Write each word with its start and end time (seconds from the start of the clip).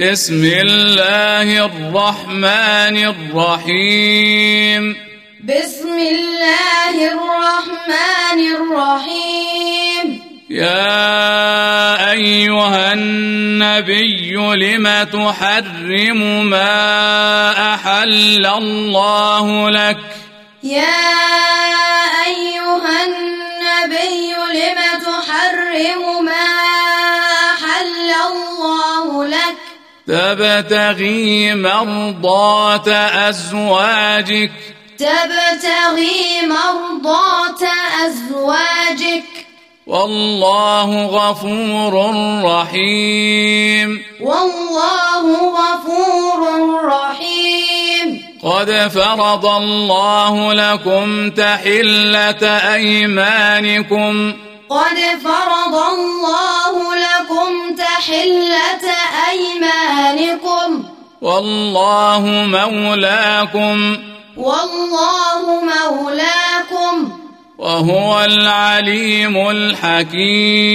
بسم 0.00 0.44
الله 0.44 1.64
الرحمن 1.64 2.96
الرحيم. 3.12 4.96
بسم 5.44 5.98
الله 5.98 6.96
الرحمن 7.12 8.40
الرحيم. 8.56 10.22
يا 10.50 12.10
أيها 12.12 12.92
النبي 12.92 14.32
لم 14.36 14.86
تحرم 15.12 16.46
ما 16.50 17.74
أحل 17.74 18.46
الله 18.46 19.70
لك؟ 19.70 19.98
يا 20.62 21.04
أيها 22.26 23.04
النبي 23.04 24.32
لم 24.32 24.80
تحرم 25.04 26.24
ما 26.24 26.48
أحل 27.52 28.10
الله 28.32 29.26
لك؟ 29.26 29.69
تبتغي 30.10 31.54
مرضات 31.54 32.88
أزواجك. 33.28 34.52
تبتغي 34.98 36.40
مرضات 36.46 37.62
أزواجك. 38.06 39.46
والله 39.86 41.06
غفور 41.06 42.14
رحيم. 42.44 44.02
والله 44.20 45.52
غفور 45.60 46.40
رحيم. 46.84 48.22
قد 48.44 48.90
فرض 48.94 49.46
الله 49.46 50.52
لكم 50.52 51.30
تحلة 51.30 52.46
أيمانكم. 52.74 54.32
قد 54.70 54.98
فرض 55.24 55.74
الله 55.74 56.94
لكم 56.94 57.74
تحلة 57.74 58.92
أيمانكم. 59.30 60.84
والله 61.20 62.24
مولاكم. 62.46 63.96
والله 64.36 65.62
مولاكم. 65.62 67.12
وهو 67.58 68.24
العليم 68.24 69.50
الحكيم. 69.50 70.70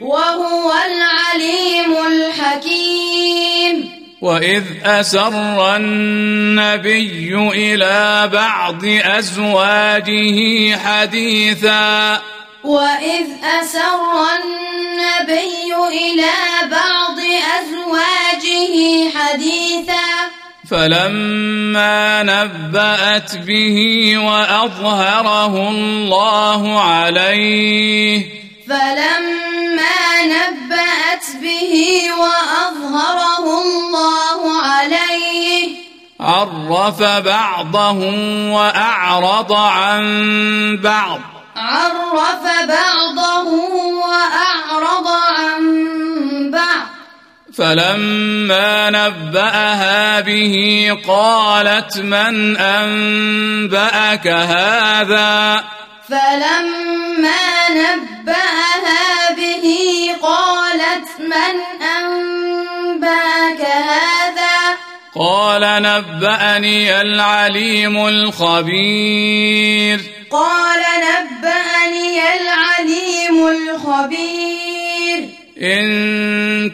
وهو 0.00 0.72
العليم 0.72 2.06
الحكيم. 2.06 3.98
وإذ 4.22 4.62
أسر 4.84 5.76
النبي 5.76 7.34
إلى 7.34 8.30
بعض 8.32 8.84
أزواجه 8.84 10.76
حديثا. 10.76 12.18
وإذ 12.64 13.26
أسر 13.44 14.00
النبي 14.36 15.74
إلى 15.74 16.32
بعض 16.70 17.18
أزواجه 17.58 19.10
حديثا 19.18 20.28
فلما 20.70 22.22
نبأت 22.22 23.36
به 23.36 23.78
وأظهره 24.18 25.70
الله 25.70 26.80
عليه 26.80 28.24
فلما 28.68 30.22
نبأت 30.24 31.42
به 31.42 32.02
وأظهره 32.18 33.62
الله 33.62 34.62
عليه 34.62 35.68
عرف 36.20 37.02
بعضه 37.02 37.98
وأعرض 38.52 39.52
عن 39.52 40.78
بعض 40.82 41.37
عرف 41.58 42.44
بعضه 42.68 43.48
وأعرض 43.94 45.06
عن 45.06 46.50
بعض. 46.50 46.86
فلما 47.58 48.90
نبأها 48.90 50.20
به 50.20 50.54
قالت 51.08 51.98
من 51.98 52.56
أنبأك 52.56 54.26
هذا؟ 54.26 55.64
فلما 56.08 57.68
نبأها 57.70 59.34
به 59.36 59.66
قالت 60.22 61.08
من 61.18 61.82
أنبأك 61.82 63.60
هذا؟ 63.60 64.76
قال 65.14 65.82
نبأني 65.82 67.00
العليم 67.00 68.06
الخبير. 68.06 70.17
قال 70.32 70.80
نبأني 70.98 72.20
العليم 72.40 73.48
الخبير. 73.48 75.28
إن 75.62 75.86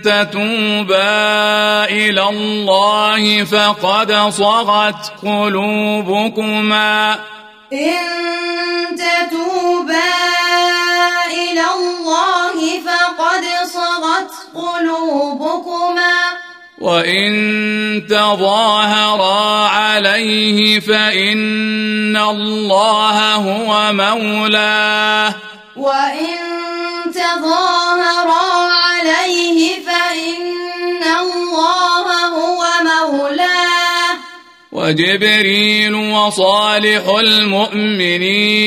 تتوبا 0.05 1.85
إلى 1.85 2.29
الله 2.29 3.45
فقد 3.45 4.13
صغت 4.31 5.13
قلوبكما. 5.23 7.19
إن 7.73 7.99
تتوبا 8.97 10.15
إلى 11.27 11.65
الله 11.77 12.81
فقد 12.87 13.45
صغت 13.73 14.31
قلوبكما. 14.55 16.34
وإن 16.79 18.07
تظاهرا 18.11 19.69
عليه 19.69 20.81
فإن 20.81 22.17
الله 22.17 23.35
هو 23.35 23.93
مولاه 23.93 25.35
وإن 25.77 26.37
تظاهرا 27.15 28.73
عليه 28.73 29.81
فإن 29.87 31.03
الله 31.21 32.27
هو 32.27 32.65
مولاه 32.83 34.15
وجبريل 34.73 35.95
وصالح 35.95 37.09
المؤمنين 37.19 38.65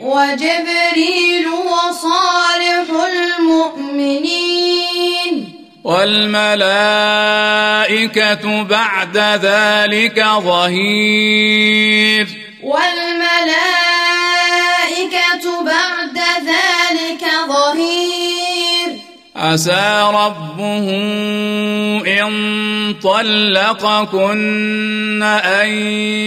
وجبريل 0.00 1.46
وصالح 1.48 2.86
المؤمنين 3.12 4.79
والملائكة 5.84 6.62
بعد 8.62 9.16
ذلك 9.16 10.24
ظهير. 10.38 12.26
والملائكة 12.62 13.04
بعد 15.64 16.18
ذلك 16.46 17.24
ظهير. 17.48 18.98
عسى 19.36 20.10
ربه 20.14 20.90
إن 22.06 22.94
طلقكن 23.02 25.22
أن 25.22 25.68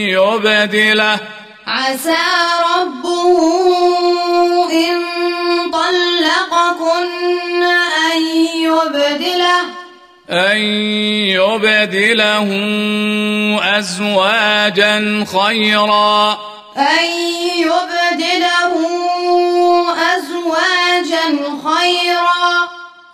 يبدله. 0.10 1.20
عسى 1.68 2.26
ربه 2.76 3.83
أن 10.34 10.58
يبدله 11.38 12.50
أزواجا 13.78 15.26
خيرا. 15.26 16.32
أن 16.78 17.06
يبدله 17.60 18.74
أزواجا 20.16 21.28
خيرا. 21.66 22.48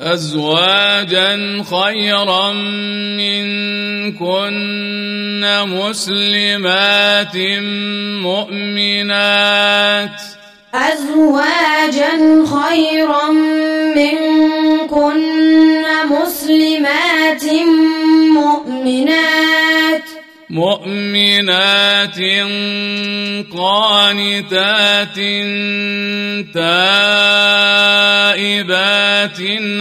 أزواجا 0.01 1.63
خيرا 1.71 2.51
منكن 3.19 4.39
مسلمات 5.67 7.35
مؤمنات. 8.23 10.19
أزواجا 10.73 12.13
خيرا 12.45 13.27
منكن 13.95 15.38
مسلمات 16.09 17.43
مؤمنات 18.33 20.07
مؤمنات 20.49 22.19
قانتات 23.57 25.17
تائبات 26.53 27.89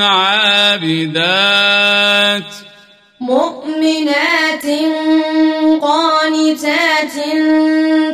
عابدات 0.01 1.31
مؤمنات 3.21 4.67
قانتات 5.83 7.17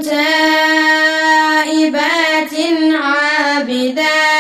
تائبات 0.05 1.35
عابدات 3.03 4.35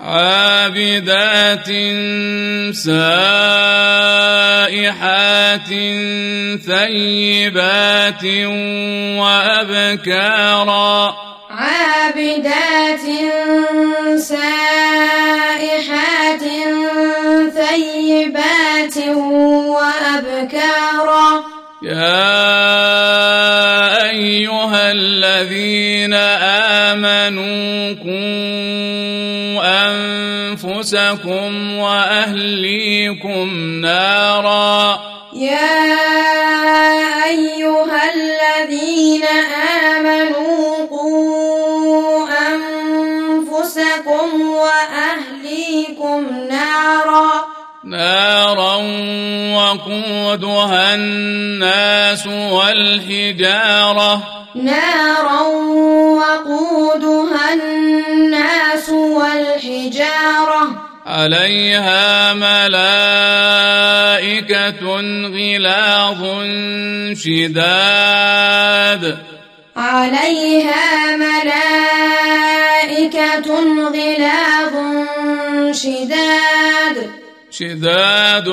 عابدات 0.00 0.63
سائحات 2.72 3.74
ثيبات 6.66 8.24
وأبكارا. 9.20 11.14
عابدات 11.50 13.06
أنفسكم 30.84 31.78
وأهليكم 31.78 33.48
نارا. 33.80 35.00
يا 35.32 35.94
أيها 37.24 38.02
الذين 38.14 39.24
آمنوا 39.96 40.86
قوا 40.90 42.28
أنفسكم 42.48 44.26
وأهليكم 44.40 46.26
نارا. 46.50 47.30
نارا 47.84 48.76
وقودها 49.56 50.94
الناس 50.94 52.26
والحجارة. 52.26 54.22
نارا 54.54 55.40
وقودها 56.20 57.54
الناس 57.54 58.88
والحجارة. 58.88 60.23
عليها 61.06 62.32
ملائكة 62.32 63.00
غلاظ 65.28 66.22
شداد. 67.18 69.04
عليها 69.76 71.16
ملائكة 71.16 72.28
غلاظ 73.94 74.74
شداد. 75.72 77.10
شداد 77.50 78.48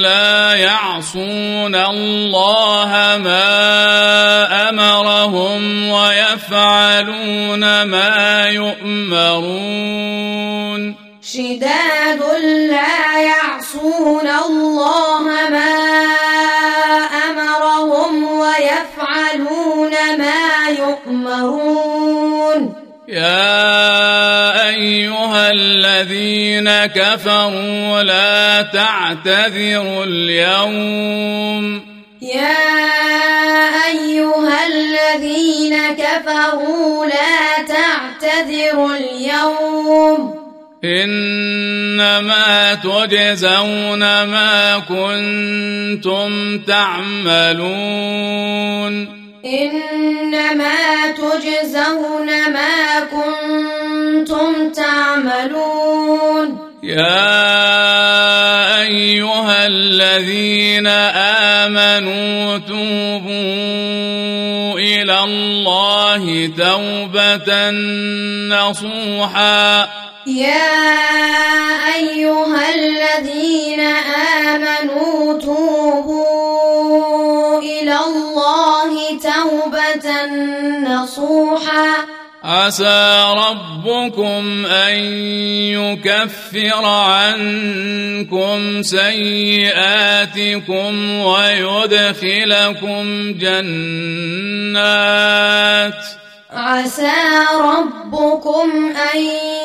لا 0.00 0.54
يعصون 0.54 1.74
الله 1.74 3.20
ما 3.24 4.68
أمرهم 4.68 5.88
ويفعلون 5.88 7.82
ما 7.82 8.46
يؤمرون. 8.48 10.05
شداد 11.66 12.22
لا 12.70 13.20
يعصون 13.20 14.28
الله 14.46 15.22
ما 15.50 15.74
أمرهم 17.30 18.24
ويفعلون 18.24 19.90
ما 20.18 20.68
يؤمرون. 20.78 22.74
يا 23.08 24.68
أيها 24.68 25.50
الذين 25.50 26.86
كفروا 26.86 28.02
لا 28.02 28.62
تعتذروا 28.62 30.04
اليوم. 30.04 31.86
يا 32.22 32.56
أيها 33.86 34.66
الذين 34.66 35.94
كفروا 35.94 37.06
لا 37.06 37.62
تعتذروا 37.68 38.96
اليوم. 38.96 40.35
إنما 40.84 42.74
تجزون 42.74 43.98
ما 44.24 44.78
كنتم 44.78 46.58
تعملون. 46.58 47.86
إنما 49.44 51.10
تجزون 51.16 52.26
ما 52.52 53.00
كنتم 53.00 54.72
تعملون. 54.72 56.58
يا 56.82 57.16
أيها 58.82 59.66
الذين 59.66 60.86
آمنوا 61.66 62.58
توبوا 62.58 63.36
إلى 64.78 65.24
الله 65.24 66.50
توبة 66.56 67.70
نصوحا. 68.50 69.95
يا 70.26 70.74
أيها 71.94 72.74
الذين 72.74 73.80
آمنوا 74.50 75.38
توبوا 75.38 76.78
إلى 77.58 77.96
الله 78.06 79.18
توبة 79.22 80.26
نصوحا. 80.82 81.86
عسى 82.44 83.24
ربكم 83.36 84.66
أن 84.66 84.94
يكفر 85.78 86.84
عنكم 86.84 88.58
سيئاتكم 88.82 90.30
ويدخلكم 91.20 93.04
جنات. 93.38 94.86
عسى 96.56 97.12
ربكم 97.60 98.92
أن 99.14 99.20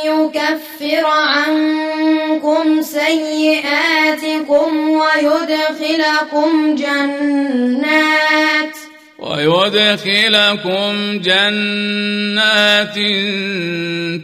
يكفر 0.05 1.05
عنكم 1.05 2.81
سيئاتكم 2.81 4.89
ويدخلكم 4.89 6.75
جنات 6.75 8.75
ويدخلكم 9.19 11.19
جنات 11.23 12.95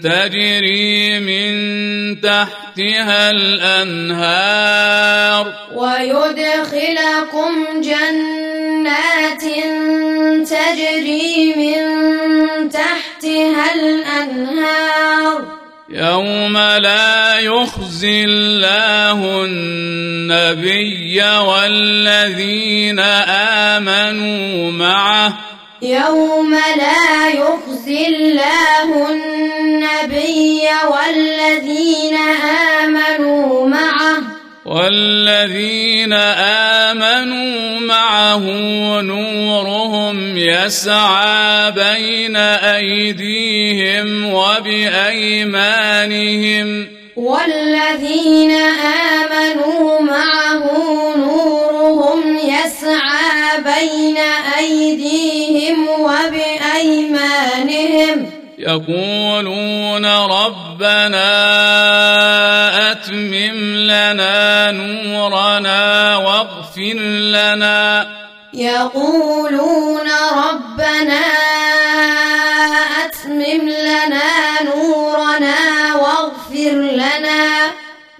تجري 0.04 1.20
من 1.20 2.22
تحتها 2.22 3.32
الأنهار. 3.32 4.78
ويدخلكم 5.76 7.52
جنات 7.82 9.44
تجري 10.50 11.54
من 11.58 11.97
الأنهار. 13.80 15.58
يوم 15.90 16.58
لا 16.58 17.40
يخزي 17.40 18.26
الله 18.26 19.46
النبي 19.46 21.22
والذين 21.22 23.00
آمنوا 23.80 24.72
معه. 24.72 25.34
يوم 25.82 26.54
لا 26.54 27.30
يخزي 27.30 28.08
الله 28.08 29.10
النبي 29.12 30.62
والذين 30.92 32.18
آمنوا 32.84 33.70
معه. 33.70 34.18
والذين 34.66 36.14
آمنوا 36.14 37.37
معه 38.38 39.02
نورهم 39.02 40.38
يسعى 40.38 41.72
بين 41.72 42.36
ايديهم 42.36 44.34
وبايمانهم 44.34 45.48
والذين 47.16 48.52
آمنوا 49.22 50.02
معه 50.02 50.64
نورهم 51.18 52.38
يسعى 52.38 53.62
بين 53.64 54.18
أيديهم 54.58 55.88
وبأيمانهم 56.00 57.18
يقولون 58.60 60.06
ربنا 60.06 61.28
اتمم 62.92 63.76
لنا 63.78 64.72
نورنا 64.72 66.18
واغفر 66.18 66.94
لنا 67.34 68.08
يقولون 68.54 70.08
ربنا 70.34 71.26
أتمم 73.06 73.70
لنا 73.70 74.64
نورنا 74.64 75.96
واغفر 75.96 76.76
لنا. 76.94 77.72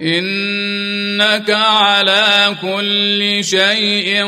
إنك 0.02 1.50
على 1.50 2.56
كل 2.62 3.44
شيء 3.44 4.26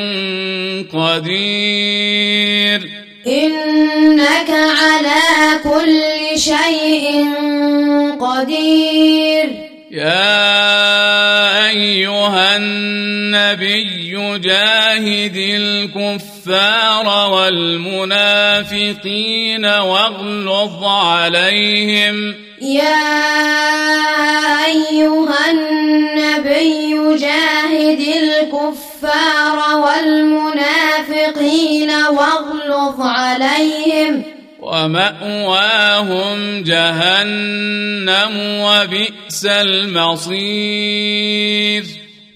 قدير. 0.93 2.79
إنك 3.27 4.49
على 4.49 5.23
كل 5.63 6.01
شيء 6.39 7.25
قدير. 8.21 9.47
يا 9.91 10.39
أيها 11.69 12.57
النبي 12.57 13.98
جاهد 14.37 15.35
الكفار 15.35 17.29
والمنافقين 17.29 19.65
واغلظ 19.65 20.83
عليهم. 20.83 22.35
يا 22.61 23.15
أيها 24.65 25.51
النبي 25.51 27.17
جاهد 27.17 27.99
الكفار 27.99 29.75
والمنافقين 29.75 31.91
واغلظ 31.91 33.01
عليهم. 33.01 34.23
ومأواهم 34.59 36.37
جهنم 36.63 38.39
وبئس 38.39 39.45
المصير. 39.45 40.39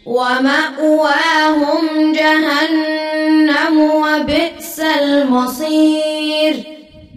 ومأواهم 0.05 1.83
جهنم 2.13 3.79
وبئس 3.79 4.79
المصير. 4.79 6.55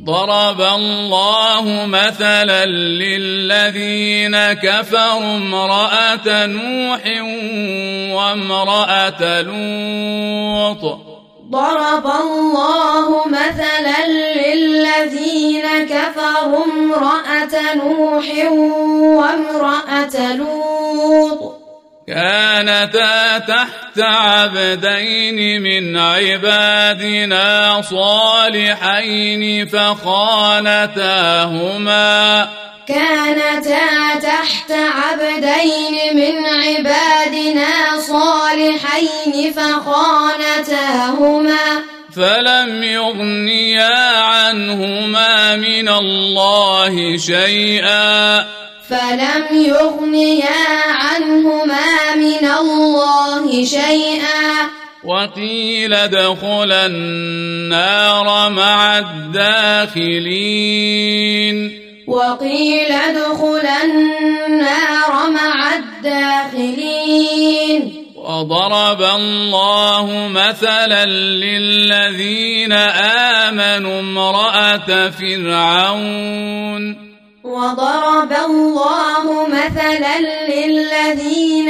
ضرب 0.04 0.60
الله 0.60 1.86
مثلا 1.86 2.66
للذين 2.66 4.36
كفروا 4.52 5.36
امرأة 5.36 6.46
نوح 6.46 7.02
وامرأة 8.16 9.42
لوط. 9.42 10.98
ضرب 11.50 12.06
الله 12.06 13.26
مثلا 13.26 14.06
للذين 14.36 15.66
كفروا 15.88 16.64
امرأة 16.64 17.74
نوح 17.74 18.26
وامرأة 19.18 20.32
لوط. 20.34 21.65
كانتا 22.08 23.38
تحت 23.38 23.98
عبدين 23.98 25.62
من 25.62 25.96
عبادنا 25.96 27.82
صالحين 27.82 29.66
فخانتاهما. 29.66 30.88
كانتا 32.88 34.14
تحت 34.22 34.72
عبدين 34.72 36.16
من 36.16 36.46
عبادنا 36.46 38.00
صالحين 38.00 39.52
فخانتاهما. 39.52 40.76
فلم 42.16 42.82
يغنيا 42.82 44.20
عنهما 44.20 45.56
من 45.56 45.88
الله 45.88 47.16
شيئا. 47.16 48.46
فلم 48.90 49.46
يغنيا 49.52 50.45
وقيل 55.16 55.94
ادخلا 55.94 56.86
النار 56.86 58.50
مع 58.50 58.98
الداخلين. 58.98 60.36
وقيل 62.06 62.92
ادخلا 62.92 63.84
النار 63.84 65.30
مع 65.30 65.74
الداخلين. 65.74 67.92
وضرب 68.16 69.02
الله 69.02 70.28
مثلا 70.30 71.06
للذين 71.06 72.72
آمنوا 73.42 74.00
امرأة 74.00 75.10
فرعون. 75.10 77.05
وضرب 77.46 78.32
الله 78.32 79.46
مثلا 79.48 80.18
للذين 80.48 81.68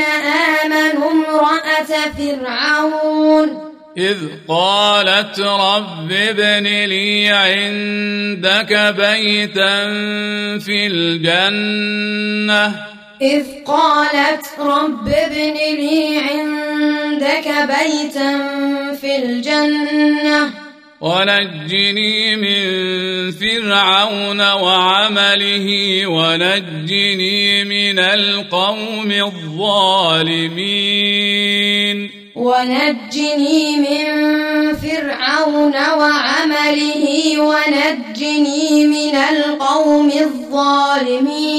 آمنوا 0.64 1.10
امرأة 1.10 1.92
فرعون. 2.18 3.66
إذ 3.96 4.16
قالت 4.48 5.40
رب 5.40 6.12
ابن 6.12 6.64
لي 6.64 7.28
عندك 7.28 8.94
بيتا 8.98 9.84
في 10.58 10.86
الجنة. 10.86 12.64
إذ 13.22 13.44
قالت 13.66 14.46
رب 14.58 15.08
ابن 15.08 15.54
لي 15.54 16.18
عندك 16.18 17.48
بيتا 17.68 18.30
في 19.00 19.16
الجنة. 19.16 20.65
ونجني 21.00 22.36
من 22.36 23.30
فرعون 23.30 24.40
وعمله 24.40 25.66
ونجني 26.06 27.64
من 27.64 27.98
القوم 27.98 29.10
الظالمين. 29.10 30.66
ونجني 32.36 33.76
من 33.76 34.06
فرعون 34.74 35.74
وعمله 35.74 37.06
ونجني 37.40 38.86
من 38.86 39.14
القوم 39.16 40.10
الظالمين. 40.10 41.56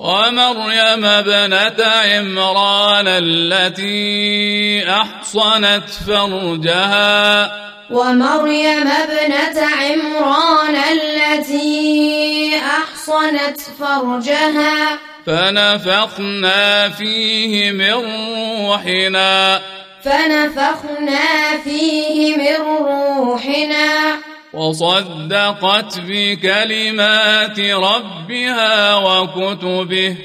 ومريم 0.00 1.04
ابنة 1.04 1.84
عمران 1.84 3.06
التي 3.08 4.90
أحصنت 4.90 5.88
فرجها 6.06 7.71
ومريم 7.92 8.88
ابنة 8.88 9.66
عمران 9.66 10.76
التي 10.76 12.56
أحصنت 12.56 13.60
فرجها. 13.78 14.98
فنفخنا 15.26 16.88
فيه 16.88 17.70
من 17.70 17.92
روحنا. 17.92 19.60
فنفخنا 20.04 21.58
فيه 21.64 22.36
من 22.36 22.56
روحنا. 22.86 24.18
وصدقت 24.52 26.00
بكلمات 26.08 27.60
ربها 27.60 28.94
وكتبه. 28.96 30.16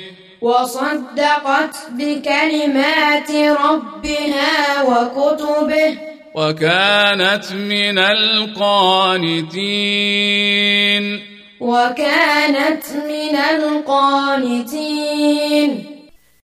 وصدقت 0.41 1.75
بكلمات 1.89 3.31
ربها 3.31 4.81
وكتبه. 4.83 6.16
وكانت 6.37 7.53
من 7.53 7.99
القانتين. 7.99 9.45
وكانت 11.59 12.83
من 13.09 13.35
القانتين. 13.35 15.96